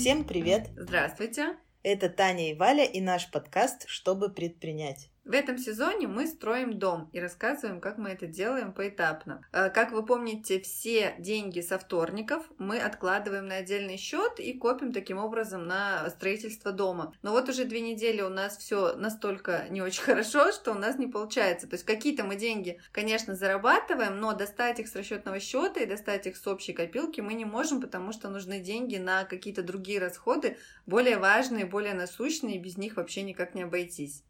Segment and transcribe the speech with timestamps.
[0.00, 0.70] Всем привет!
[0.78, 1.58] Здравствуйте!
[1.82, 5.10] Это Таня и Валя и наш подкаст «Чтобы предпринять».
[5.30, 9.46] В этом сезоне мы строим дом и рассказываем, как мы это делаем поэтапно.
[9.52, 14.92] Э, как вы помните, все деньги со вторников мы откладываем на отдельный счет и копим
[14.92, 17.14] таким образом на строительство дома.
[17.22, 20.98] Но вот уже две недели у нас все настолько не очень хорошо, что у нас
[20.98, 21.68] не получается.
[21.68, 26.26] То есть какие-то мы деньги, конечно, зарабатываем, но достать их с расчетного счета и достать
[26.26, 30.56] их с общей копилки мы не можем, потому что нужны деньги на какие-то другие расходы,
[30.86, 34.24] более важные, более насущные, и без них вообще никак не обойтись.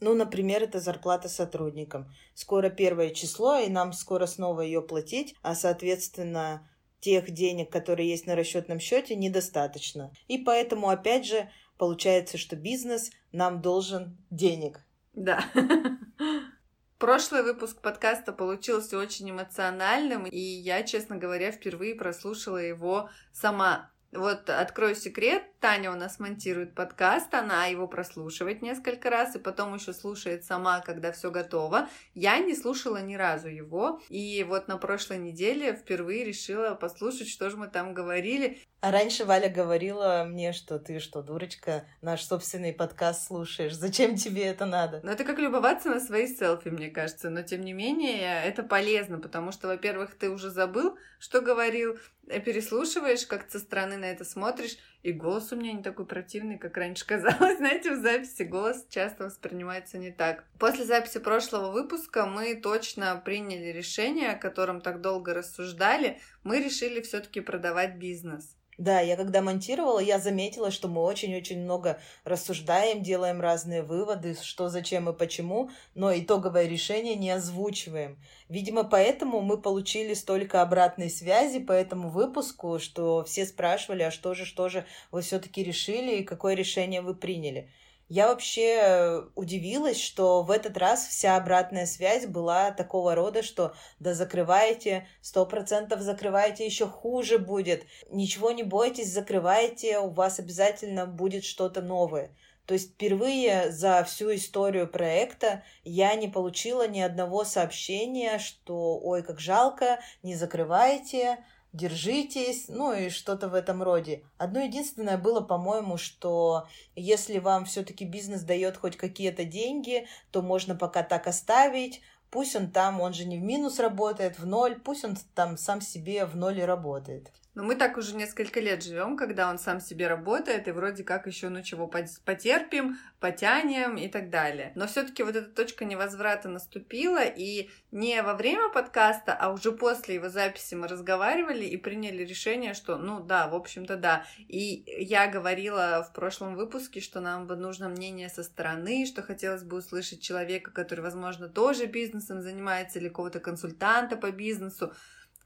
[0.00, 2.12] Ну, например, это зарплата сотрудникам.
[2.34, 6.68] Скоро первое число, и нам скоро снова ее платить, а, соответственно,
[7.00, 10.12] тех денег, которые есть на расчетном счете, недостаточно.
[10.28, 14.80] И поэтому, опять же, получается, что бизнес нам должен денег.
[15.14, 15.44] Да.
[16.98, 23.90] Прошлый выпуск подкаста получился очень эмоциональным, и я, честно говоря, впервые прослушала его сама.
[24.16, 29.74] Вот открою секрет, Таня у нас монтирует подкаст, она его прослушивает несколько раз и потом
[29.74, 31.88] еще слушает сама, когда все готово.
[32.14, 37.50] Я не слушала ни разу его, и вот на прошлой неделе впервые решила послушать, что
[37.50, 38.58] же мы там говорили.
[38.80, 43.74] А раньше Валя говорила мне, что ты что, дурочка, наш собственный подкаст слушаешь.
[43.74, 45.00] Зачем тебе это надо?
[45.02, 47.30] Ну, это как любоваться на свои селфи, мне кажется.
[47.30, 52.38] Но, тем не менее, это полезно, потому что, во-первых, ты уже забыл, что говорил, э,
[52.38, 56.76] переслушиваешь, как со стороны на это смотришь, и голос у меня не такой противный, как
[56.76, 57.56] раньше казалось.
[57.56, 60.44] Знаете, в записи голос часто воспринимается не так.
[60.58, 66.20] После записи прошлого выпуска мы точно приняли решение, о котором так долго рассуждали.
[66.46, 68.54] Мы решили все-таки продавать бизнес.
[68.78, 74.68] Да, я когда монтировала, я заметила, что мы очень-очень много рассуждаем, делаем разные выводы, что,
[74.68, 78.16] зачем и почему, но итоговое решение не озвучиваем.
[78.48, 84.34] Видимо, поэтому мы получили столько обратной связи по этому выпуску, что все спрашивали, а что
[84.34, 87.72] же, что же вы все-таки решили и какое решение вы приняли.
[88.08, 93.74] Я вообще э, удивилась, что в этот раз вся обратная связь была такого рода, что
[93.98, 97.84] да закрывайте, сто процентов закрывайте, еще хуже будет.
[98.08, 102.30] Ничего не бойтесь, закрывайте, у вас обязательно будет что-то новое.
[102.66, 109.24] То есть впервые за всю историю проекта я не получила ни одного сообщения, что ой,
[109.24, 111.38] как жалко, не закрывайте,
[111.72, 114.24] держитесь, ну и что-то в этом роде.
[114.38, 120.74] Одно единственное было, по-моему, что если вам все-таки бизнес дает хоть какие-то деньги, то можно
[120.74, 122.00] пока так оставить,
[122.30, 125.80] пусть он там, он же не в минус работает, в ноль, пусть он там сам
[125.80, 127.30] себе в ноль работает.
[127.56, 131.26] Но мы так уже несколько лет живем, когда он сам себе работает, и вроде как
[131.26, 134.72] еще ну чего потерпим, потянем и так далее.
[134.74, 140.16] Но все-таки вот эта точка невозврата наступила, и не во время подкаста, а уже после
[140.16, 144.26] его записи мы разговаривали и приняли решение, что ну да, в общем-то да.
[144.48, 149.62] И я говорила в прошлом выпуске, что нам бы нужно мнение со стороны, что хотелось
[149.62, 154.92] бы услышать человека, который, возможно, тоже бизнесом занимается, или какого-то консультанта по бизнесу.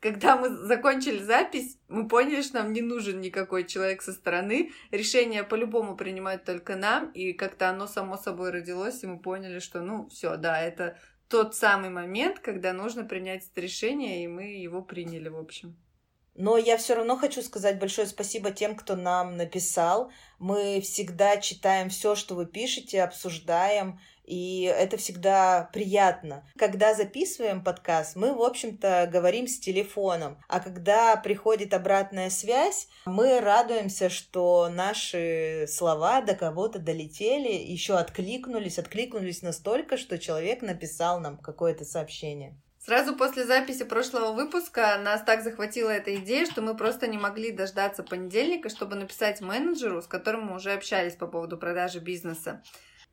[0.00, 4.72] Когда мы закончили запись, мы поняли, что нам не нужен никакой человек со стороны.
[4.90, 9.82] Решение по-любому принимать только нам, и как-то оно само собой родилось, и мы поняли, что,
[9.82, 10.96] ну, все, да, это
[11.28, 15.76] тот самый момент, когда нужно принять это решение, и мы его приняли, в общем.
[16.34, 20.10] Но я все равно хочу сказать большое спасибо тем, кто нам написал.
[20.38, 26.48] Мы всегда читаем все, что вы пишете, обсуждаем, и это всегда приятно.
[26.56, 33.40] Когда записываем подкаст, мы, в общем-то, говорим с телефоном, а когда приходит обратная связь, мы
[33.40, 41.36] радуемся, что наши слова до кого-то долетели, еще откликнулись, откликнулись настолько, что человек написал нам
[41.36, 42.56] какое-то сообщение.
[42.82, 47.52] Сразу после записи прошлого выпуска нас так захватила эта идея, что мы просто не могли
[47.52, 52.62] дождаться понедельника, чтобы написать менеджеру, с которым мы уже общались по поводу продажи бизнеса.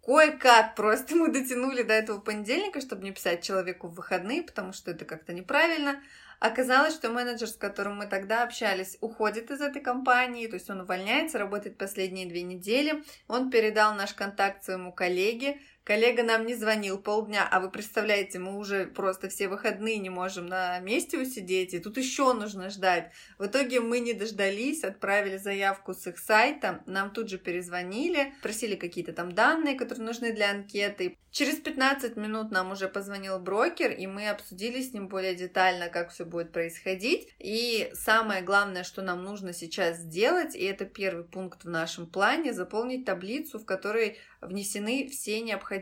[0.02, 4.92] Кое-как просто мы дотянули до этого понедельника, чтобы не писать человеку в выходные, потому что
[4.92, 6.02] это как-то неправильно.
[6.40, 10.80] Оказалось, что менеджер, с которым мы тогда общались, уходит из этой компании, то есть он
[10.80, 13.04] увольняется, работает последние две недели.
[13.28, 18.58] Он передал наш контакт своему коллеге, Коллега нам не звонил полдня, а вы представляете, мы
[18.58, 23.14] уже просто все выходные не можем на месте усидеть, и тут еще нужно ждать.
[23.38, 28.76] В итоге мы не дождались, отправили заявку с их сайта, нам тут же перезвонили, просили
[28.76, 31.16] какие-то там данные, которые нужны для анкеты.
[31.32, 36.10] Через 15 минут нам уже позвонил брокер, и мы обсудили с ним более детально, как
[36.10, 37.30] все будет происходить.
[37.40, 42.54] И самое главное, что нам нужно сейчас сделать, и это первый пункт в нашем плане,
[42.54, 45.77] заполнить таблицу, в которой внесены все необходимые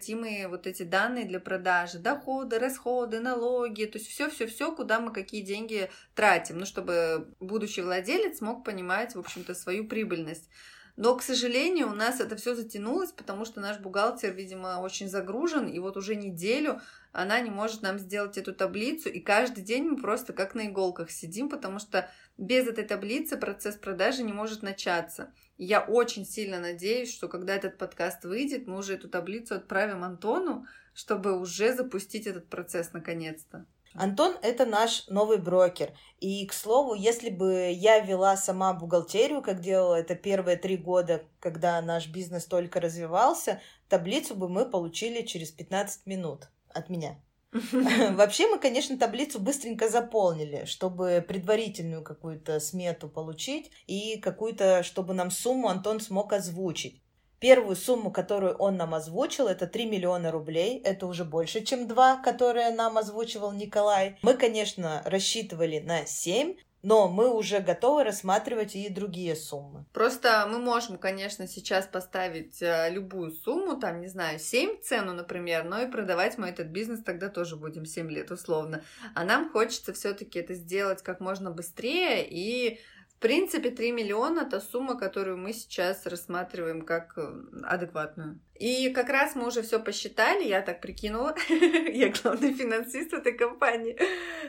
[0.47, 5.89] вот эти данные для продажи, доходы, расходы, налоги, то есть все-все-все, куда мы какие деньги
[6.13, 10.49] тратим, ну, чтобы будущий владелец мог понимать, в общем-то, свою прибыльность.
[10.97, 15.67] Но, к сожалению, у нас это все затянулось, потому что наш бухгалтер, видимо, очень загружен,
[15.67, 16.79] и вот уже неделю
[17.11, 21.11] она не может нам сделать эту таблицу, и каждый день мы просто как на иголках
[21.11, 25.33] сидим, потому что без этой таблицы процесс продажи не может начаться.
[25.57, 30.65] Я очень сильно надеюсь, что когда этот подкаст выйдет, мы уже эту таблицу отправим Антону,
[30.93, 33.65] чтобы уже запустить этот процесс наконец-то.
[33.97, 35.93] Антон– это наш новый брокер.
[36.19, 41.23] И, к слову, если бы я вела сама бухгалтерию, как делала это первые три года,
[41.39, 47.21] когда наш бизнес только развивался, таблицу бы мы получили через 15 минут от меня.
[48.11, 55.31] Вообще мы, конечно, таблицу быстренько заполнили, чтобы предварительную какую-то смету получить и какую-то, чтобы нам
[55.31, 57.01] сумму Антон смог озвучить.
[57.39, 60.81] Первую сумму, которую он нам озвучил, это 3 миллиона рублей.
[60.83, 64.17] Это уже больше, чем 2, которые нам озвучивал Николай.
[64.21, 66.55] Мы, конечно, рассчитывали на 7,
[66.85, 69.85] но мы уже готовы рассматривать и другие суммы.
[69.91, 75.63] Просто мы можем, конечно, сейчас поставить э, любую сумму, там, не знаю, 7 цену, например,
[75.63, 78.83] но и продавать мы этот бизнес тогда тоже будем 7 лет условно.
[79.15, 82.79] А нам хочется все-таки это сделать как можно быстрее и
[83.17, 88.39] в принципе, 3 миллиона– это сумма, которую мы сейчас рассматриваем как э, адекватную.
[88.55, 93.97] И как раз мы уже все посчитали, я так прикинула, я главный финансист этой компании.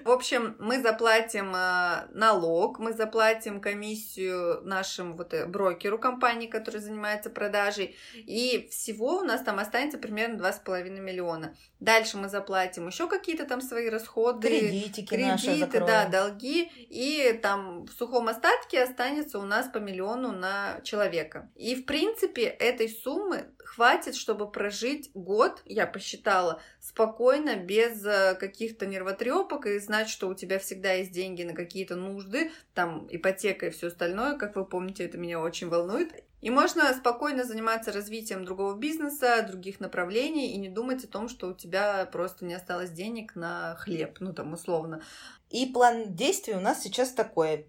[0.05, 6.81] В общем, мы заплатим э, налог, мы заплатим комиссию нашему вот э, брокеру компании, который
[6.81, 11.57] занимается продажей, и всего у нас там останется примерно 2,5 миллиона.
[11.81, 17.87] Дальше мы заплатим еще какие-то там свои расходы, кредитики кредиты, наши да, долги, и там
[17.87, 21.51] в сухом остатке останется у нас по миллиону на человека.
[21.57, 28.87] И в принципе этой суммы хватит, чтобы прожить год, я посчитала, спокойно, без э, каких-то
[28.87, 33.71] нервотрепок и знать, что у тебя всегда есть деньги на какие-то нужды, там ипотека и
[33.71, 36.13] все остальное, как вы помните, это меня очень волнует.
[36.43, 41.49] И можно спокойно заниматься развитием другого бизнеса, других направлений и не думать о том, что
[41.49, 45.03] у тебя просто не осталось денег на хлеб, ну там условно.
[45.51, 47.67] И план действий у нас сейчас такой.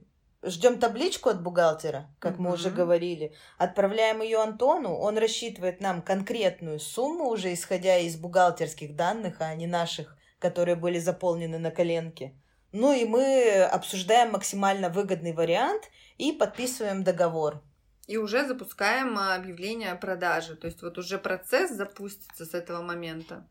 [0.47, 2.41] Ждем табличку от бухгалтера, как mm-hmm.
[2.41, 3.33] мы уже говорили.
[3.57, 4.95] Отправляем ее Антону.
[4.95, 10.99] Он рассчитывает нам конкретную сумму, уже исходя из бухгалтерских данных, а не наших, которые были
[10.99, 12.33] заполнены на коленке.
[12.71, 15.83] Ну и мы обсуждаем максимально выгодный вариант
[16.17, 17.61] и подписываем договор.
[18.07, 20.55] И уже запускаем объявление о продаже.
[20.55, 23.45] То есть вот уже процесс запустится с этого момента.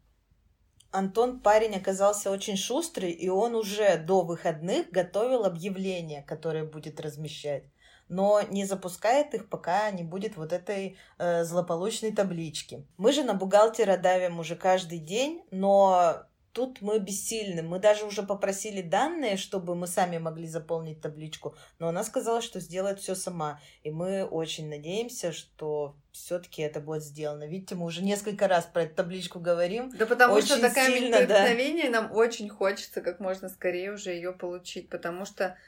[0.96, 7.64] Антон парень оказался очень шустрый, и он уже до выходных готовил объявление, которое будет размещать.
[8.08, 12.87] Но не запускает их, пока не будет вот этой э, злополучной таблички.
[12.96, 16.22] Мы же на бухгалтера давим уже каждый день, но
[16.56, 17.62] тут мы бессильны.
[17.62, 22.60] Мы даже уже попросили данные, чтобы мы сами могли заполнить табличку, но она сказала, что
[22.60, 23.60] сделает все сама.
[23.82, 27.46] И мы очень надеемся, что все-таки это будет сделано.
[27.46, 29.90] Видите, мы уже несколько раз про эту табличку говорим.
[29.90, 32.00] Да потому очень что такая сильно, мгновение да.
[32.00, 35.58] нам очень хочется как можно скорее уже ее получить, потому что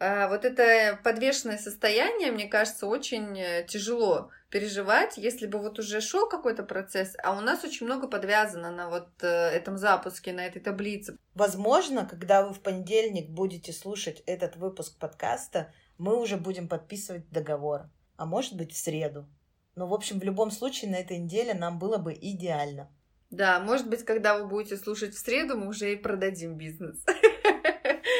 [0.00, 6.28] вот это подвешенное состояние, мне кажется, очень э, тяжело переживать, если бы вот уже шел
[6.28, 10.60] какой-то процесс, а у нас очень много подвязано на вот э, этом запуске, на этой
[10.60, 11.18] таблице.
[11.34, 17.90] Возможно, когда вы в понедельник будете слушать этот выпуск подкаста, мы уже будем подписывать договор,
[18.16, 19.28] а может быть в среду.
[19.74, 22.90] Но, в общем, в любом случае на этой неделе нам было бы идеально.
[23.30, 27.04] Да, может быть, когда вы будете слушать в среду, мы уже и продадим бизнес.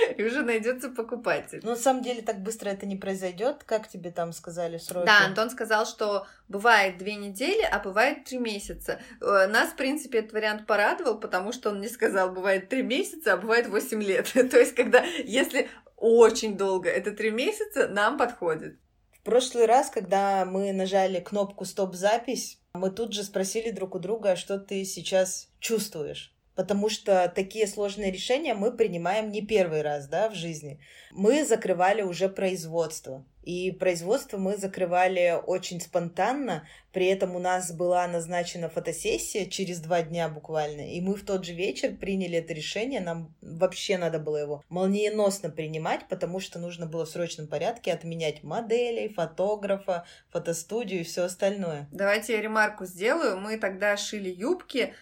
[0.16, 1.60] и уже найдется покупатель.
[1.62, 5.06] Ну, на самом деле, так быстро это не произойдет, как тебе там сказали сроки?
[5.06, 9.00] Да, Антон сказал, что бывает две недели, а бывает три месяца.
[9.20, 13.34] Э, нас, в принципе, этот вариант порадовал, потому что он не сказал, бывает три месяца,
[13.34, 14.32] а бывает восемь лет.
[14.32, 18.78] То есть, когда, если очень долго, это три месяца, нам подходит.
[19.12, 24.36] В прошлый раз, когда мы нажали кнопку «Стоп-запись», мы тут же спросили друг у друга,
[24.36, 30.28] что ты сейчас чувствуешь потому что такие сложные решения мы принимаем не первый раз да,
[30.28, 30.80] в жизни.
[31.12, 33.24] Мы закрывали уже производство.
[33.44, 36.66] И производство мы закрывали очень спонтанно.
[36.92, 40.92] При этом у нас была назначена фотосессия через два дня буквально.
[40.92, 43.00] И мы в тот же вечер приняли это решение.
[43.00, 48.42] Нам вообще надо было его молниеносно принимать, потому что нужно было в срочном порядке отменять
[48.42, 51.88] моделей, фотографа, фотостудию и все остальное.
[51.92, 53.38] Давайте я ремарку сделаю.
[53.38, 54.92] Мы тогда шили юбки,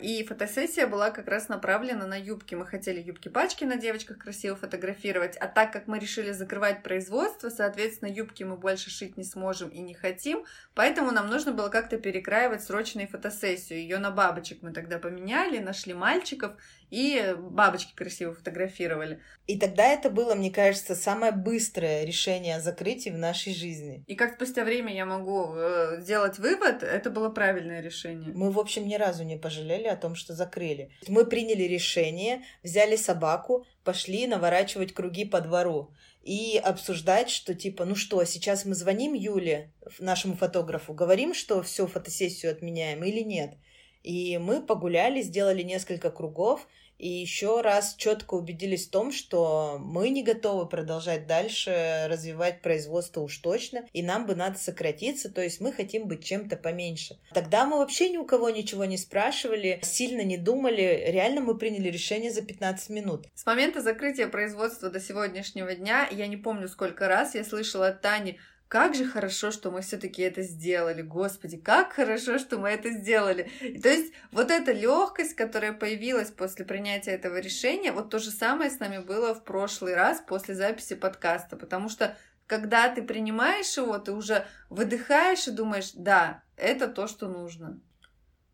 [0.00, 2.54] и фотосессия была как раз направлена на юбки.
[2.54, 8.08] Мы хотели юбки-пачки на девочках красиво фотографировать, а так как мы решили закрывать производство, соответственно,
[8.08, 12.64] юбки мы больше шить не сможем и не хотим, поэтому нам нужно было как-то перекраивать
[12.64, 13.78] срочную фотосессию.
[13.78, 16.52] Ее на бабочек мы тогда поменяли, нашли мальчиков,
[16.90, 19.20] и бабочки красиво фотографировали.
[19.46, 24.04] И тогда это было, мне кажется, самое быстрое решение о закрытии в нашей жизни.
[24.06, 28.32] И как спустя время я могу э, сделать вывод, это было правильное решение.
[28.34, 30.90] Мы, в общем, ни разу не пожалели о том, что закрыли.
[31.08, 35.92] Мы приняли решение, взяли собаку, пошли наворачивать круги по двору
[36.22, 41.86] и обсуждать, что типа, ну что, сейчас мы звоним Юле, нашему фотографу, говорим, что все
[41.86, 43.54] фотосессию отменяем или нет.
[44.02, 46.66] И мы погуляли, сделали несколько кругов,
[47.00, 53.22] и еще раз четко убедились в том, что мы не готовы продолжать дальше развивать производство
[53.22, 57.18] уж точно, и нам бы надо сократиться, то есть мы хотим быть чем-то поменьше.
[57.32, 61.88] Тогда мы вообще ни у кого ничего не спрашивали, сильно не думали, реально мы приняли
[61.88, 63.26] решение за 15 минут.
[63.34, 68.02] С момента закрытия производства до сегодняшнего дня я не помню сколько раз я слышала от
[68.02, 68.38] Тани,
[68.70, 73.50] как же хорошо, что мы все-таки это сделали, Господи, как хорошо, что мы это сделали.
[73.60, 78.30] И, то есть вот эта легкость, которая появилась после принятия этого решения, вот то же
[78.30, 83.76] самое с нами было в прошлый раз после записи подкаста, потому что когда ты принимаешь
[83.76, 87.80] его, ты уже выдыхаешь и думаешь, да, это то, что нужно.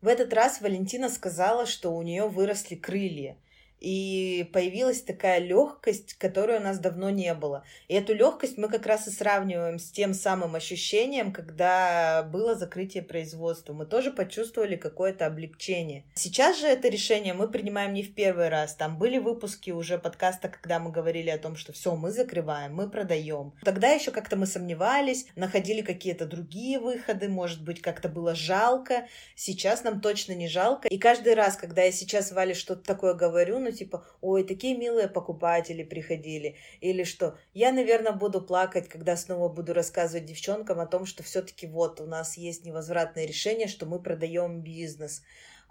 [0.01, 3.37] В этот раз Валентина сказала, что у нее выросли крылья
[3.79, 7.63] и появилась такая легкость, которой у нас давно не было.
[7.87, 13.03] И эту легкость мы как раз и сравниваем с тем самым ощущением, когда было закрытие
[13.03, 13.73] производства.
[13.73, 16.03] Мы тоже почувствовали какое-то облегчение.
[16.15, 18.75] Сейчас же это решение мы принимаем не в первый раз.
[18.75, 22.89] Там были выпуски уже подкаста, когда мы говорили о том, что все, мы закрываем, мы
[22.89, 23.53] продаем.
[23.63, 29.07] Тогда еще как-то мы сомневались, находили какие-то другие выходы, может быть, как-то было жалко.
[29.35, 30.87] Сейчас нам точно не жалко.
[30.87, 35.07] И каждый раз, когда я сейчас Вале что-то такое говорю, ну, типа, ой, такие милые
[35.07, 41.05] покупатели приходили, или что, я, наверное, буду плакать, когда снова буду рассказывать девчонкам о том,
[41.05, 45.23] что все-таки вот у нас есть невозвратное решение, что мы продаем бизнес.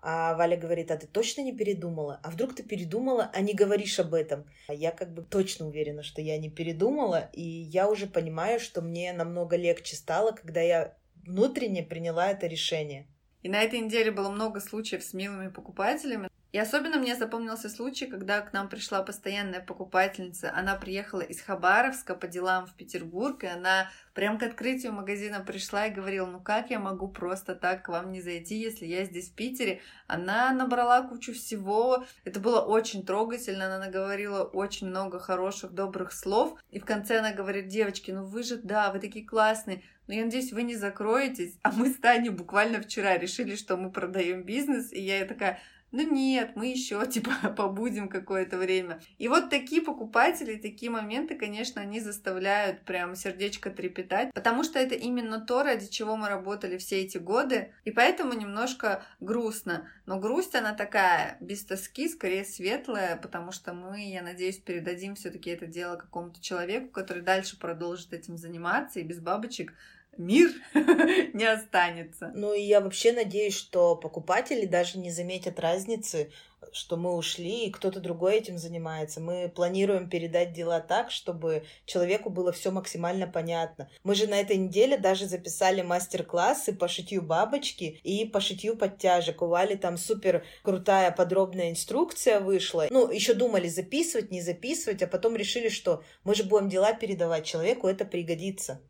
[0.02, 2.20] А Валя говорит, а ты точно не передумала?
[2.22, 4.44] А вдруг ты передумала, а не говоришь об этом?
[4.68, 8.82] А я как бы точно уверена, что я не передумала, и я уже понимаю, что
[8.82, 13.08] мне намного легче стало, когда я внутренне приняла это решение.
[13.42, 16.28] И на этой неделе было много случаев с милыми покупателями.
[16.56, 20.50] И особенно мне запомнился случай, когда к нам пришла постоянная покупательница.
[20.56, 25.86] Она приехала из Хабаровска по делам в Петербург, и она прям к открытию магазина пришла
[25.86, 29.28] и говорила, ну как я могу просто так к вам не зайти, если я здесь
[29.28, 29.82] в Питере?
[30.06, 36.58] Она набрала кучу всего, это было очень трогательно, она наговорила очень много хороших, добрых слов,
[36.70, 40.24] и в конце она говорит, девочки, ну вы же, да, вы такие классные, но я
[40.24, 41.58] надеюсь, вы не закроетесь.
[41.62, 45.58] А мы с Таней буквально вчера решили, что мы продаем бизнес, и я такая,
[45.96, 49.00] ну нет, мы еще типа побудем какое-то время.
[49.16, 54.94] И вот такие покупатели, такие моменты, конечно, они заставляют прям сердечко трепетать, потому что это
[54.94, 59.88] именно то, ради чего мы работали все эти годы, и поэтому немножко грустно.
[60.04, 65.50] Но грусть, она такая, без тоски, скорее светлая, потому что мы, я надеюсь, передадим все-таки
[65.50, 69.72] это дело какому-то человеку, который дальше продолжит этим заниматься, и без бабочек
[70.18, 70.50] мир
[71.32, 72.32] не останется.
[72.34, 76.30] Ну и я вообще надеюсь, что покупатели даже не заметят разницы,
[76.72, 79.20] что мы ушли, и кто-то другой этим занимается.
[79.20, 83.88] Мы планируем передать дела так, чтобы человеку было все максимально понятно.
[84.04, 89.42] Мы же на этой неделе даже записали мастер-классы по шитью бабочки и по шитью подтяжек.
[89.42, 92.86] У Вали там супер крутая подробная инструкция вышла.
[92.90, 97.44] Ну, еще думали, записывать, не записывать, а потом решили, что мы же будем дела передавать
[97.46, 98.80] человеку, это пригодится.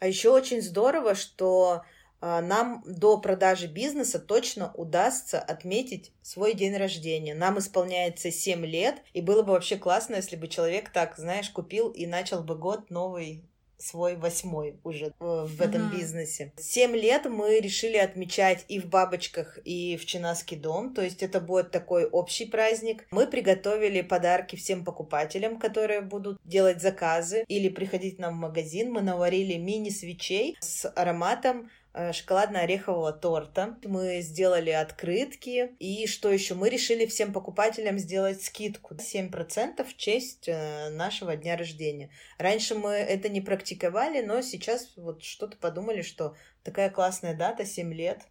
[0.00, 1.82] А еще очень здорово, что
[2.22, 7.34] а, нам до продажи бизнеса точно удастся отметить свой день рождения.
[7.34, 11.90] Нам исполняется 7 лет, и было бы вообще классно, если бы человек так, знаешь, купил
[11.90, 13.44] и начал бы год новый
[13.80, 15.96] свой восьмой уже э, в этом uh-huh.
[15.96, 16.52] бизнесе.
[16.58, 21.40] Семь лет мы решили отмечать и в бабочках, и в Чинаский дом, то есть это
[21.40, 23.06] будет такой общий праздник.
[23.10, 28.92] Мы приготовили подарки всем покупателям, которые будут делать заказы или приходить нам в магазин.
[28.92, 33.78] Мы наварили мини-свечей с ароматом шоколадно-орехового торта.
[33.84, 35.74] Мы сделали открытки.
[35.78, 36.54] И что еще?
[36.54, 42.10] Мы решили всем покупателям сделать скидку 7% в честь э, нашего дня рождения.
[42.38, 47.92] Раньше мы это не практиковали, но сейчас вот что-то подумали, что такая классная дата, 7
[47.92, 48.22] лет,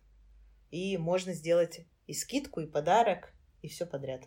[0.72, 4.22] и можно сделать и скидку, и подарок, и все подряд.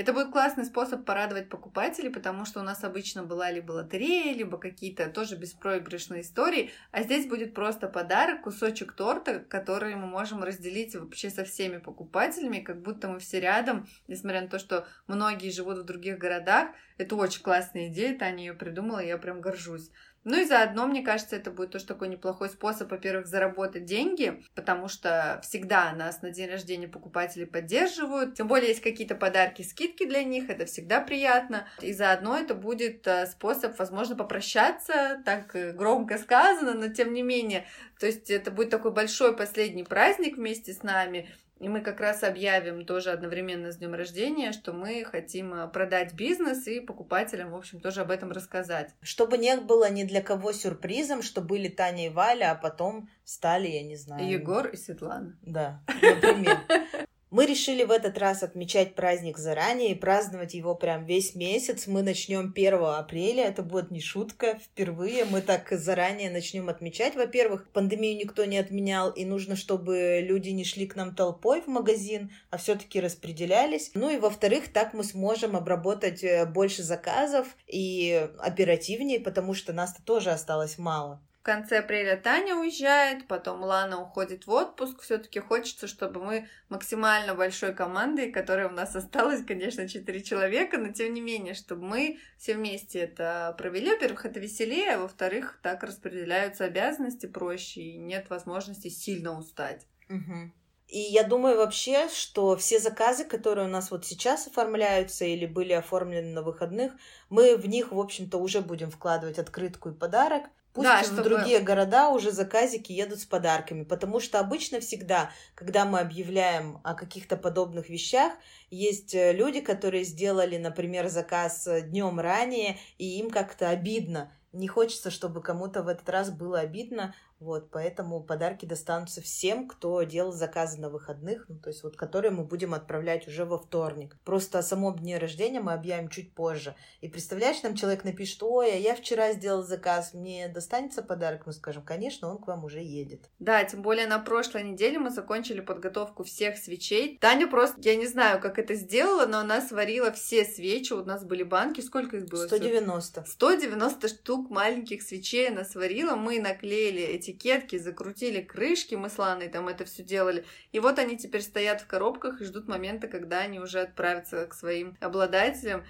[0.00, 4.56] Это будет классный способ порадовать покупателей, потому что у нас обычно была либо лотерея, либо
[4.56, 10.96] какие-то тоже беспроигрышные истории, а здесь будет просто подарок, кусочек торта, который мы можем разделить
[10.96, 15.76] вообще со всеми покупателями, как будто мы все рядом, несмотря на то, что многие живут
[15.76, 16.70] в других городах.
[16.96, 19.90] Это очень классная идея, Таня ее придумала, я прям горжусь.
[20.24, 24.88] Ну и заодно, мне кажется, это будет тоже такой неплохой способ, во-первых, заработать деньги, потому
[24.88, 30.22] что всегда нас на день рождения покупатели поддерживают, тем более есть какие-то подарки, скидки для
[30.22, 31.66] них, это всегда приятно.
[31.80, 37.66] И заодно это будет э, способ, возможно, попрощаться, так громко сказано, но тем не менее,
[37.98, 42.24] то есть это будет такой большой последний праздник вместе с нами, и мы как раз
[42.24, 47.56] объявим тоже одновременно с днем рождения, что мы хотим э, продать бизнес и покупателям, в
[47.56, 48.94] общем, тоже об этом рассказать.
[49.02, 53.68] Чтобы не было ни для кого сюрпризом, что были Таня и Валя, а потом стали,
[53.68, 54.26] я не знаю.
[54.26, 55.36] Егор и Светлана.
[55.42, 56.58] Да, например.
[57.30, 61.86] Мы решили в этот раз отмечать праздник заранее и праздновать его прям весь месяц.
[61.86, 67.14] Мы начнем 1 апреля, это будет не шутка, впервые мы так заранее начнем отмечать.
[67.14, 71.68] Во-первых, пандемию никто не отменял, и нужно, чтобы люди не шли к нам толпой в
[71.68, 73.92] магазин, а все-таки распределялись.
[73.94, 80.02] Ну и во-вторых, так мы сможем обработать э, больше заказов и оперативнее, потому что нас-то
[80.02, 81.22] тоже осталось мало.
[81.40, 85.00] В конце апреля Таня уезжает, потом Лана уходит в отпуск.
[85.00, 90.92] Все-таки хочется, чтобы мы максимально большой командой, которая у нас осталась, конечно, 4 человека, но
[90.92, 93.88] тем не менее, чтобы мы все вместе это провели.
[93.88, 99.86] Во-первых, это веселее, а во-вторых, так распределяются обязанности проще и нет возможности сильно устать.
[100.10, 100.52] Угу.
[100.88, 105.72] И я думаю вообще, что все заказы, которые у нас вот сейчас оформляются или были
[105.72, 106.92] оформлены на выходных,
[107.30, 110.44] мы в них, в общем-то, уже будем вкладывать открытку и подарок.
[110.72, 111.24] Пусть да, в чтобы...
[111.24, 116.94] другие города уже заказики едут с подарками, потому что обычно всегда, когда мы объявляем о
[116.94, 118.32] каких-то подобных вещах,
[118.70, 124.32] есть э, люди, которые сделали, например, заказ э, днем ранее, и им как-то обидно.
[124.52, 130.02] Не хочется, чтобы кому-то в этот раз было обидно, вот, поэтому подарки достанутся всем, кто
[130.02, 134.16] делал заказы на выходных, ну, то есть вот которые мы будем отправлять уже во вторник.
[134.24, 136.76] Просто о самом дне рождения мы объявим чуть позже.
[137.00, 141.46] И представляешь, нам человек напишет, ой, а я вчера сделал заказ, мне достанется подарок?
[141.46, 143.30] Мы скажем, конечно, он к вам уже едет.
[143.38, 147.16] Да, тем более на прошлой неделе мы закончили подготовку всех свечей.
[147.20, 151.24] Таня просто, я не знаю, как это сделала, но она сварила все свечи, у нас
[151.24, 152.46] были банки, сколько их было?
[152.46, 153.24] 190.
[153.26, 159.48] 190 штук маленьких свечей она сварила, мы наклеили эти этикетки, закрутили крышки, мы с Ланой
[159.48, 160.44] там это все делали.
[160.72, 164.54] И вот они теперь стоят в коробках и ждут момента, когда они уже отправятся к
[164.54, 165.84] своим обладателям.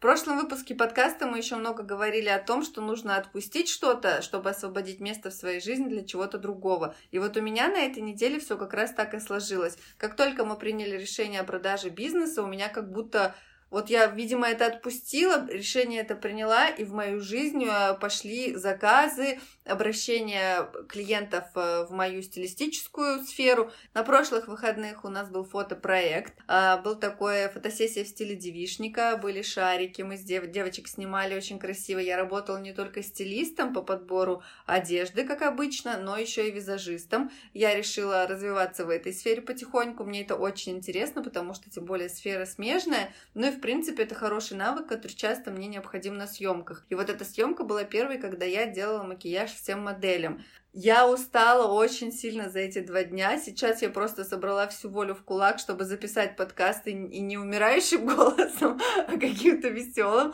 [0.00, 4.98] прошлом выпуске подкаста мы еще много говорили о том, что нужно отпустить что-то, чтобы освободить
[4.98, 6.94] место в своей жизни для чего-то другого.
[7.10, 9.76] И вот у меня на этой неделе все как раз так и сложилось.
[9.98, 13.34] Как только мы приняли решение о продаже бизнеса, у меня как будто
[13.70, 19.38] вот я, видимо, это отпустила, решение это приняла, и в мою жизнь э, пошли заказы,
[19.64, 23.70] обращения клиентов э, в мою стилистическую сферу.
[23.94, 29.42] На прошлых выходных у нас был фотопроект, а, был такой фотосессия в стиле девишника, были
[29.42, 32.00] шарики, мы с дев девочек снимали очень красиво.
[32.00, 37.30] Я работала не только стилистом по подбору одежды, как обычно, но еще и визажистом.
[37.54, 42.08] Я решила развиваться в этой сфере потихоньку, мне это очень интересно, потому что тем более
[42.08, 46.84] сфера смежная, ну и в принципе, это хороший навык, который часто мне необходим на съемках.
[46.88, 50.42] И вот эта съемка была первой, когда я делала макияж всем моделям.
[50.72, 53.38] Я устала очень сильно за эти два дня.
[53.38, 58.80] Сейчас я просто собрала всю волю в кулак, чтобы записать подкаст и не умирающим голосом,
[59.08, 60.32] а каким-то веселым.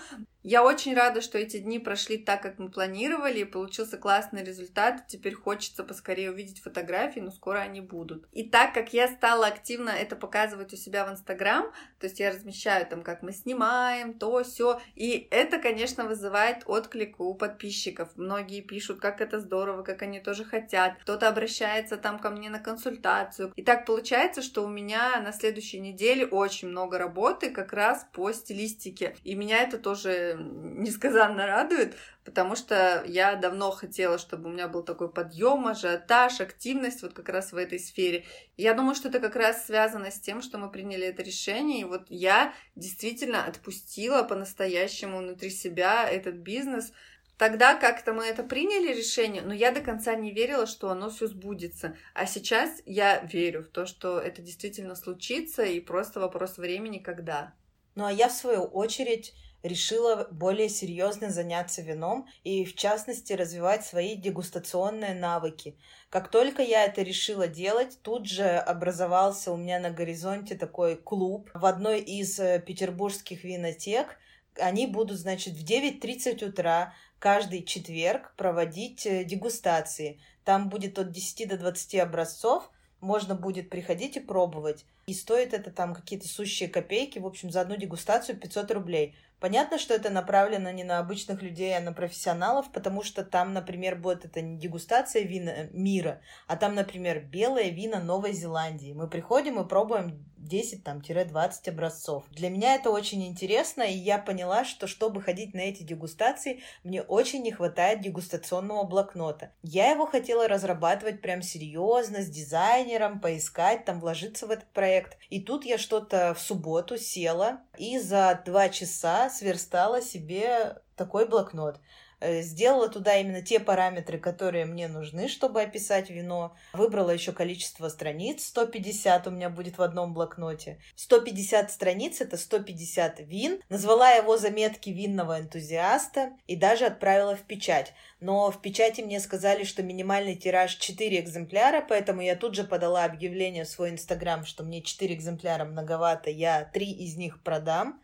[0.49, 5.09] Я очень рада, что эти дни прошли так, как мы планировали, и получился классный результат.
[5.09, 8.29] Теперь хочется поскорее увидеть фотографии, но скоро они будут.
[8.31, 12.31] И так как я стала активно это показывать у себя в Инстаграм, то есть я
[12.31, 18.11] размещаю там, как мы снимаем, то все, и это, конечно, вызывает отклик у подписчиков.
[18.15, 20.95] Многие пишут, как это здорово, как они тоже хотят.
[21.01, 23.53] Кто-то обращается там ко мне на консультацию.
[23.57, 28.31] И так получается, что у меня на следующей неделе очень много работы как раз по
[28.31, 29.17] стилистике.
[29.25, 34.83] И меня это тоже несказанно радует, потому что я давно хотела, чтобы у меня был
[34.83, 38.25] такой подъем, ажиотаж, активность вот как раз в этой сфере.
[38.57, 41.85] я думаю, что это как раз связано с тем, что мы приняли это решение, и
[41.85, 46.92] вот я действительно отпустила по-настоящему внутри себя этот бизнес,
[47.38, 51.27] Тогда как-то мы это приняли решение, но я до конца не верила, что оно все
[51.27, 51.94] сбудется.
[52.14, 57.53] А сейчас я верю в то, что это действительно случится, и просто вопрос времени, когда.
[57.94, 59.35] Ну а я, в свою очередь,
[59.69, 65.77] решила более серьезно заняться вином и, в частности, развивать свои дегустационные навыки.
[66.11, 71.51] Как только я это решила делать, тут же образовался у меня на горизонте такой клуб
[71.55, 74.19] в одной из э, петербургских винотек.
[74.59, 80.21] Они будут, значит, в 9.30 утра каждый четверг проводить э, дегустации.
[80.45, 84.85] Там будет от 10 до 20 образцов, можно будет приходить и пробовать.
[85.07, 87.19] И стоит это там какие-то сущие копейки.
[87.19, 89.17] В общем, за одну дегустацию 500 рублей.
[89.40, 93.96] Понятно, что это направлено не на обычных людей, а на профессионалов, потому что там, например,
[93.96, 98.94] будет это не дегустация вина э, мира, а там, например, белое вино Новой Зеландии.
[98.94, 102.25] Мы приходим и пробуем 10-20 образцов.
[102.31, 107.03] Для меня это очень интересно, и я поняла, что чтобы ходить на эти дегустации, мне
[107.03, 109.53] очень не хватает дегустационного блокнота.
[109.62, 115.18] Я его хотела разрабатывать прям серьезно, с дизайнером, поискать, там вложиться в этот проект.
[115.31, 121.81] И тут я что-то в субботу села и за два часа сверстала себе такой блокнот.
[122.19, 126.57] Э, сделала туда именно те параметры, которые мне нужны, чтобы описать вино.
[126.73, 130.81] Выбрала еще количество страниц, 150 у меня будет в одном блокноте.
[130.97, 133.61] 150 страниц— это 150 вин.
[133.69, 137.93] Назвала его заметки винного энтузиаста и даже отправила в печать.
[138.21, 143.05] Но в печати мне сказали, что минимальный тираж 4 экземпляра, поэтому я тут же подала
[143.05, 148.01] объявление в свой инстаграм, что мне 4 экземпляра многовато, я 3 из них продам.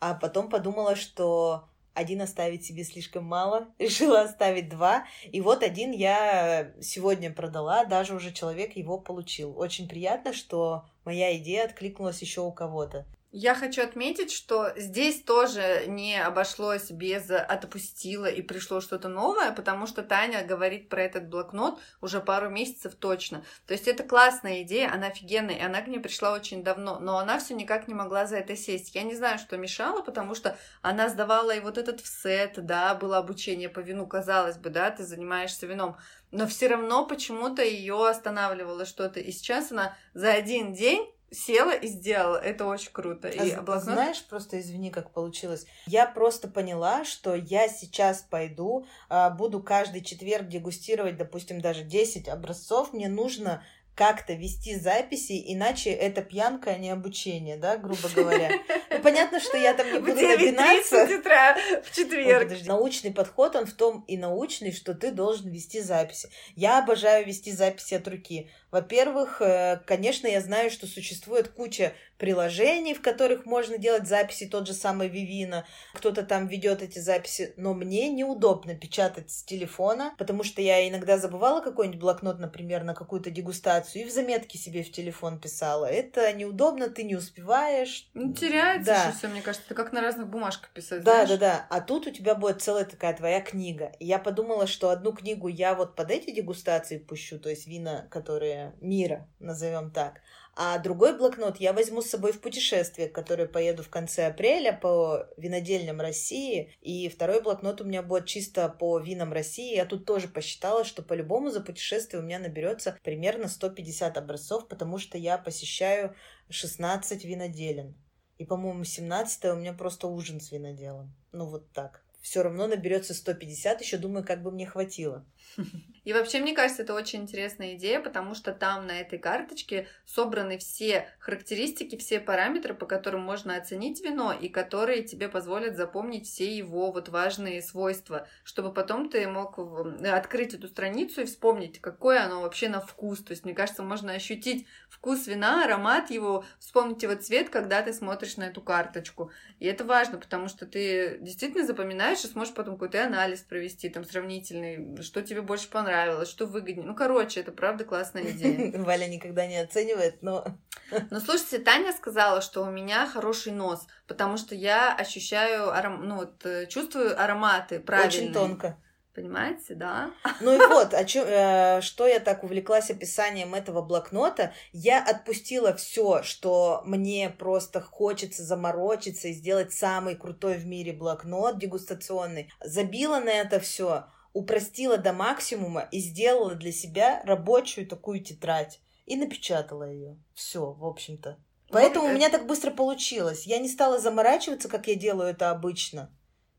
[0.00, 5.06] А потом подумала, что один оставить себе слишком мало, решила оставить два.
[5.30, 9.58] И вот один я сегодня продала, даже уже человек его получил.
[9.58, 13.06] Очень приятно, что моя идея откликнулась еще у кого-то.
[13.36, 19.88] Я хочу отметить, что здесь тоже не обошлось без отпустила и пришло что-то новое, потому
[19.88, 23.44] что Таня говорит про этот блокнот уже пару месяцев точно.
[23.66, 27.18] То есть это классная идея, она офигенная, и она к ней пришла очень давно, но
[27.18, 28.94] она все никак не могла за это сесть.
[28.94, 32.94] Я не знаю, что мешало, потому что она сдавала и вот этот в сет, да,
[32.94, 35.96] было обучение по вину, казалось бы, да, ты занимаешься вином,
[36.30, 39.18] но все равно почему-то ее останавливало что-то.
[39.18, 42.36] И сейчас она за один день села и сделала.
[42.36, 43.28] Это очень круто.
[43.28, 43.82] А и блокнот...
[43.82, 45.66] Знаешь, просто извини, как получилось.
[45.86, 52.28] Я просто поняла, что я сейчас пойду, а, буду каждый четверг дегустировать, допустим, даже 10
[52.28, 52.92] образцов.
[52.92, 53.62] Мне нужно
[53.94, 58.50] как-то вести записи, иначе это пьянка, а не обучение, да, грубо говоря.
[58.90, 61.04] Ну, понятно, что я там не буду напинаться.
[61.04, 62.42] утра в четверг.
[62.42, 66.28] Ой, подожди, научный подход, он в том и научный, что ты должен вести записи.
[66.56, 68.50] Я обожаю вести записи от руки.
[68.70, 74.66] Во-первых, э, конечно, я знаю, что существует куча приложений, в которых можно делать записи, тот
[74.66, 80.42] же самый Вивина, кто-то там ведет эти записи, но мне неудобно печатать с телефона, потому
[80.42, 84.92] что я иногда забывала какой-нибудь блокнот, например, на какую-то дегустацию, и в заметки себе в
[84.92, 85.86] телефон писала.
[85.86, 88.08] Это неудобно, ты не успеваешь.
[88.14, 89.12] Ну, теряется да.
[89.12, 91.02] все, мне кажется, это как на разных бумажках писать.
[91.02, 91.28] Да, знаешь?
[91.30, 91.66] да, да.
[91.70, 93.92] А тут у тебя будет целая такая твоя книга.
[93.98, 98.06] И я подумала, что одну книгу я вот под эти дегустации пущу, то есть вина,
[98.10, 100.20] которые мира, назовем так.
[100.56, 105.26] А другой блокнот я возьму с собой в путешествие, которое поеду в конце апреля по
[105.36, 106.72] винодельням России.
[106.80, 109.74] И второй блокнот у меня будет чисто по винам России.
[109.74, 114.98] Я тут тоже посчитала, что по-любому за путешествие у меня наберется примерно 150 образцов, потому
[114.98, 116.14] что я посещаю
[116.50, 117.96] 16 виноделен.
[118.38, 121.14] И, по-моему, 17 у меня просто ужин с виноделом.
[121.32, 122.03] Ну, вот так.
[122.24, 125.26] Все равно наберется 150, еще думаю, как бы мне хватило.
[126.04, 130.56] И вообще, мне кажется, это очень интересная идея, потому что там на этой карточке собраны
[130.56, 136.50] все характеристики, все параметры, по которым можно оценить вино, и которые тебе позволят запомнить все
[136.54, 142.40] его вот важные свойства, чтобы потом ты мог открыть эту страницу и вспомнить, какое оно
[142.40, 143.20] вообще на вкус.
[143.22, 147.92] То есть, мне кажется, можно ощутить вкус вина, аромат его, вспомнить его цвет, когда ты
[147.92, 149.30] смотришь на эту карточку.
[149.58, 154.04] И это важно, потому что ты действительно запоминаешь и сможешь потом какой-то анализ провести, там,
[154.04, 156.86] сравнительный, что тебе больше понравилось, что выгоднее.
[156.86, 158.72] Ну, короче, это правда классная идея.
[158.84, 160.46] Валя никогда не оценивает, но...
[161.10, 166.06] Ну, слушайте, Таня сказала, что у меня хороший нос, потому что я ощущаю, аром...
[166.06, 168.08] ну, вот, э, чувствую ароматы правильные.
[168.08, 168.78] Очень тонко.
[169.14, 170.10] Понимаете, да?
[170.40, 175.72] Ну и вот, а чё, э, что я так увлеклась описанием этого блокнота, я отпустила
[175.74, 182.52] все, что мне просто хочется заморочиться и сделать самый крутой в мире блокнот дегустационный.
[182.60, 188.80] Забила на это все, упростила до максимума и сделала для себя рабочую такую тетрадь.
[189.06, 190.16] И напечатала ее.
[190.34, 191.38] Все, в общем-то.
[191.68, 193.46] Поэтому у меня так быстро получилось.
[193.46, 196.10] Я не стала заморачиваться, как я делаю это обычно.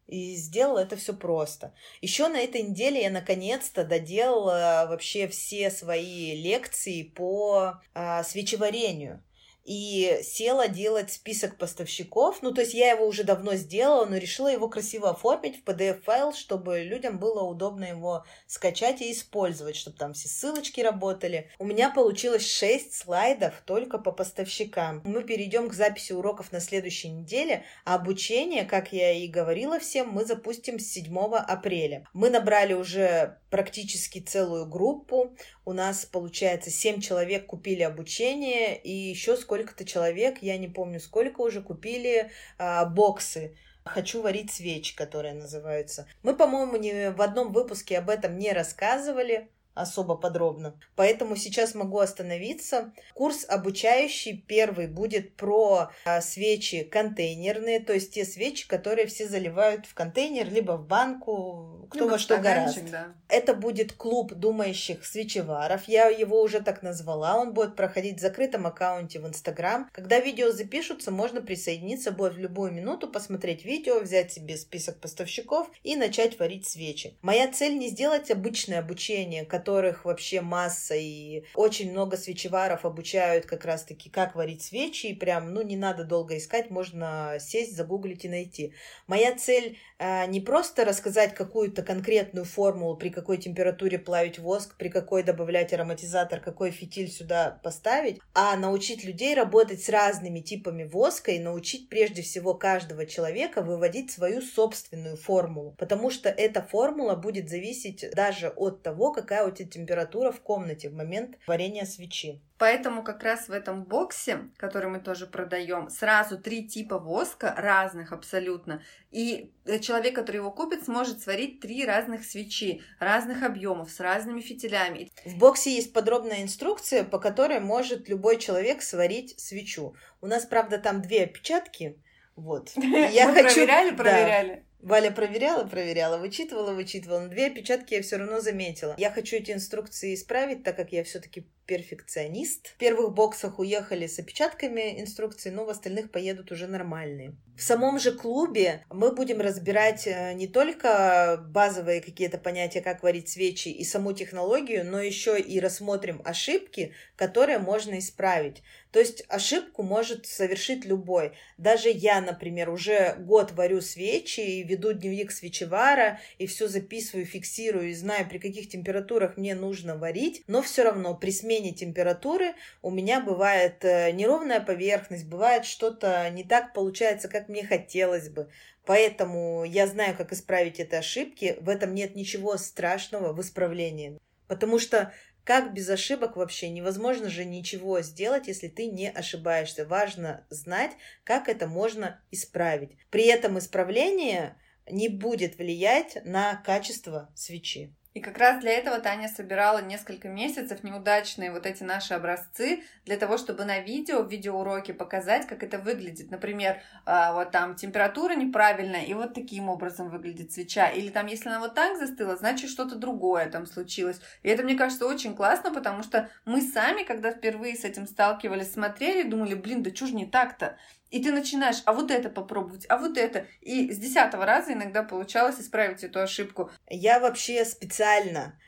[0.07, 1.73] И сделала это все просто.
[2.01, 9.23] Еще на этой неделе я наконец-то доделала вообще все свои лекции по а, свечеварению
[9.65, 12.41] и села делать список поставщиков.
[12.41, 16.33] Ну, то есть я его уже давно сделала, но решила его красиво оформить в PDF-файл,
[16.33, 21.49] чтобы людям было удобно его скачать и использовать, чтобы там все ссылочки работали.
[21.57, 25.01] У меня получилось 6 слайдов только по поставщикам.
[25.03, 30.09] Мы перейдем к записи уроков на следующей неделе, а обучение, как я и говорила всем,
[30.09, 32.07] мы запустим с 7 апреля.
[32.13, 35.33] Мы набрали уже практически целую группу.
[35.63, 41.39] У нас, получается, 7 человек купили обучение, и еще сколько-то человек, я не помню сколько
[41.39, 46.05] уже, купили а, боксы «Хочу варить свечи», которые называются.
[46.21, 50.73] Мы, по-моему, не в одном выпуске об этом не рассказывали, особо подробно.
[50.95, 52.93] Поэтому сейчас могу остановиться.
[53.13, 59.85] Курс обучающий первый будет про а, свечи контейнерные, то есть те свечи, которые все заливают
[59.85, 62.81] в контейнер, либо в банку, кто либо во что гораздо.
[62.89, 63.07] Да.
[63.27, 65.87] Это будет клуб думающих свечеваров.
[65.87, 67.37] Я его уже так назвала.
[67.37, 69.89] Он будет проходить в закрытом аккаунте в Инстаграм.
[69.91, 75.69] Когда видео запишутся, можно присоединиться будет в любую минуту, посмотреть видео, взять себе список поставщиков
[75.83, 77.17] и начать варить свечи.
[77.21, 83.47] Моя цель не сделать обычное обучение, которое которых вообще масса, и очень много свечеваров обучают
[83.47, 88.25] как раз-таки, как варить свечи, и прям, ну, не надо долго искать, можно сесть, загуглить
[88.25, 88.73] и найти.
[89.07, 94.89] Моя цель а, не просто рассказать какую-то конкретную формулу, при какой температуре плавить воск, при
[94.89, 101.31] какой добавлять ароматизатор, какой фитиль сюда поставить, а научить людей работать с разными типами воска
[101.31, 107.49] и научить прежде всего каждого человека выводить свою собственную формулу, потому что эта формула будет
[107.49, 112.41] зависеть даже от того, какая у тебя температура в комнате в момент варения свечи.
[112.57, 118.13] Поэтому как раз в этом боксе, который мы тоже продаем, сразу три типа воска разных
[118.13, 118.81] абсолютно.
[119.11, 125.11] И человек, который его купит, сможет сварить три разных свечи, разных объемов, с разными фитилями.
[125.25, 129.95] В боксе есть подробная инструкция, по которой может любой человек сварить свечу.
[130.21, 131.99] У нас, правда, там две опечатки.
[132.35, 132.71] Вот.
[132.75, 133.55] Я хочу...
[133.55, 134.64] проверяли, проверяли.
[134.85, 137.21] Валя проверяла, проверяла, вычитывала, вычитывала.
[137.21, 138.93] Но две опечатки я все равно заметила.
[138.99, 142.67] Я хочу эти инструкции исправить, так как я все-таки перфекционист.
[142.67, 147.35] В первых боксах уехали с опечатками инструкций, но в остальных поедут уже нормальные.
[147.57, 153.29] В самом же клубе мы будем разбирать э, не только базовые какие-то понятия, как варить
[153.29, 158.61] свечи и саму технологию, но еще и рассмотрим ошибки, которые можно исправить.
[158.91, 161.31] То есть ошибку может совершить любой.
[161.57, 167.91] Даже я, например, уже год варю свечи и веду дневник свечевара, и все записываю, фиксирую,
[167.91, 172.53] и знаю, при каких температурах мне нужно варить, но все равно при смене смене температуры
[172.81, 178.49] у меня бывает э, неровная поверхность, бывает что-то не так получается, как мне хотелось бы.
[178.85, 181.57] Поэтому я знаю, как исправить эти ошибки.
[181.61, 184.19] В этом нет ничего страшного в исправлении.
[184.47, 185.11] Потому что
[185.43, 186.69] как без ошибок вообще?
[186.69, 189.85] Невозможно же ничего сделать, если ты не ошибаешься.
[189.85, 190.91] Важно знать,
[191.23, 192.91] как это можно исправить.
[193.09, 194.55] При этом исправление
[194.89, 197.95] не будет влиять на качество свечи.
[198.15, 203.17] И как раз для этого Таня собирала несколько месяцев неудачные вот эти наши образцы, для
[203.17, 206.31] того, чтобы на видео, в видеоуроке показать, как это выглядит.
[206.31, 210.87] Например, а, вот там температура неправильная, и вот таким образом выглядит свеча.
[210.87, 214.21] Или там, если она вот так застыла, значит что-то другое там случилось.
[214.43, 218.71] И это, мне кажется, очень классно, потому что мы сами, когда впервые с этим сталкивались,
[218.71, 220.77] смотрели, думали, блин, да ж не так-то?
[221.11, 223.45] И ты начинаешь, а вот это попробовать, а вот это.
[223.61, 226.71] И с десятого раза иногда получалось исправить эту ошибку.
[226.89, 228.04] Я вообще специально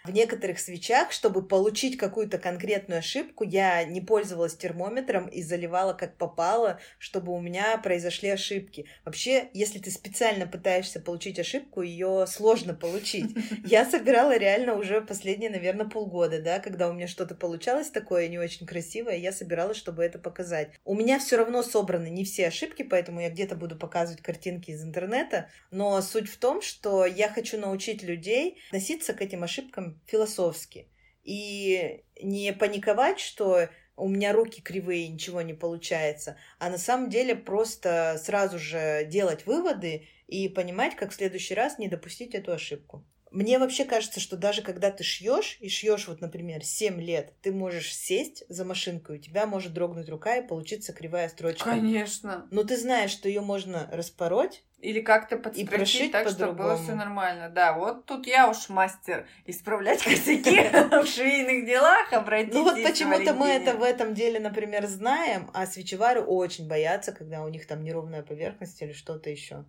[0.08, 6.16] в некоторых свечах, чтобы получить какую-то конкретную ошибку, я не пользовалась термометром и заливала как
[6.18, 8.86] попало, чтобы у меня произошли ошибки.
[9.06, 13.36] Вообще, если ты специально пытаешься получить ошибку, ее сложно получить.
[13.66, 18.40] Я собирала реально уже последние, наверное, полгода, да, когда у меня что-то получалось такое не
[18.40, 20.72] очень красивое, я собиралась, чтобы это показать.
[20.86, 24.84] У меня все равно собраны не все ошибки, поэтому я где-то буду показывать картинки из
[24.84, 30.90] интернета, но суть в том, что я хочу научить людей относиться к этим ошибкам философски.
[31.24, 37.36] И не паниковать, что у меня руки кривые, ничего не получается, а на самом деле
[37.36, 43.06] просто сразу же делать выводы и понимать, как в следующий раз не допустить эту ошибку.
[43.32, 47.52] Мне вообще кажется, что даже когда ты шьешь, и шьешь, вот, например, 7 лет, ты
[47.52, 51.70] можешь сесть за машинкой, у тебя может дрогнуть рука и получиться кривая строчка.
[51.70, 52.48] Конечно.
[52.52, 57.50] Но ты знаешь, что ее можно распороть, или как-то подстрочить так, чтобы было все нормально.
[57.50, 60.70] Да, вот тут я уж мастер исправлять косяки
[61.04, 62.54] в швейных делах, обратитесь.
[62.54, 67.44] Ну вот почему-то мы это в этом деле, например, знаем, а свечевары очень боятся, когда
[67.44, 69.66] у них там неровная поверхность или что-то еще.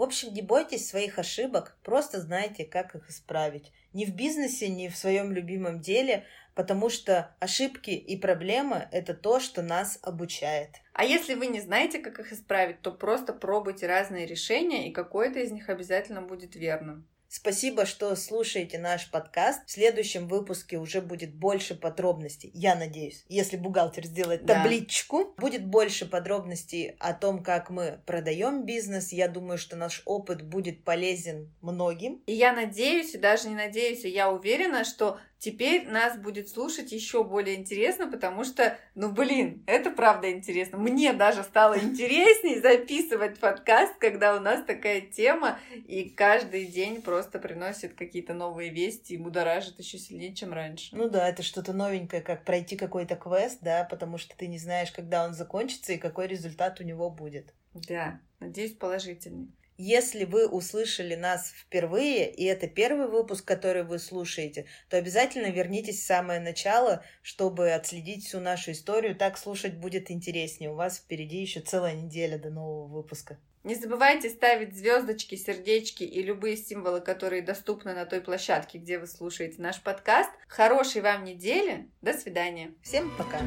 [0.00, 3.70] В общем, не бойтесь своих ошибок, просто знайте, как их исправить.
[3.92, 9.40] Ни в бизнесе, ни в своем любимом деле, потому что ошибки и проблемы– это то,
[9.40, 10.76] что нас обучает.
[10.94, 15.40] А если вы не знаете, как их исправить, то просто пробуйте разные решения, и какое-то
[15.40, 17.06] из них обязательно будет верным.
[17.32, 19.60] Спасибо, что слушаете наш подкаст.
[19.64, 22.50] В следующем выпуске уже будет больше подробностей.
[22.54, 24.54] Я надеюсь, если бухгалтер сделает Да.
[24.54, 29.12] табличку, будет больше подробностей о том, как мы продаем бизнес.
[29.12, 32.20] Я думаю, что наш опыт будет полезен многим.
[32.26, 36.92] И я надеюсь, и даже не надеюсь, а я уверена, что теперь нас будет слушать
[36.92, 40.78] еще более интересно, потому что, ну блин, это правда интересно.
[40.78, 47.38] Мне даже стало интереснее записывать подкаст, когда у нас такая тема, и каждый день просто
[47.38, 50.94] приносит какие-то новые вести и будоражит еще сильнее, чем раньше.
[50.94, 54.92] Ну да, это что-то новенькое, как пройти какой-то квест, да, потому что ты не знаешь,
[54.92, 57.54] когда он закончится и какой результат у него будет.
[57.72, 59.52] Да, надеюсь, положительный.
[59.82, 66.00] Если вы услышали нас впервые, и это первый выпуск, который вы слушаете, то обязательно вернитесь
[66.00, 69.16] в самое начало, чтобы отследить всю нашу историю.
[69.16, 70.70] Так слушать будет интереснее.
[70.70, 73.38] У вас впереди еще целая неделя до нового выпуска.
[73.64, 79.06] Не забывайте ставить звездочки, сердечки и любые символы, которые доступны на той площадке, где вы
[79.06, 80.28] слушаете наш подкаст.
[80.46, 81.88] Хорошей вам недели.
[82.02, 82.74] До свидания.
[82.82, 83.40] Всем пока!